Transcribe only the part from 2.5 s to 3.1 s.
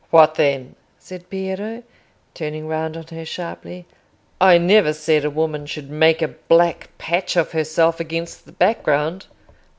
round on